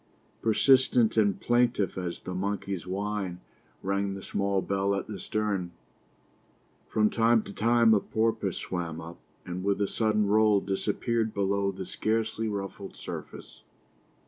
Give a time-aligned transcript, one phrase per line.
[0.41, 3.39] Persistent and plaintive as the monkey's whine
[3.83, 5.73] rang the small bell at the stern.
[6.87, 11.71] From time to time a porpoise swam up, and with a sudden roll disappeared below
[11.71, 13.61] the scarcely ruffled surface.